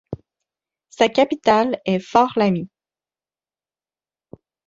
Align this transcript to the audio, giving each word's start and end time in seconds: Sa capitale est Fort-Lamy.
Sa 0.89 1.09
capitale 1.09 1.79
est 1.85 1.99
Fort-Lamy. 1.99 2.67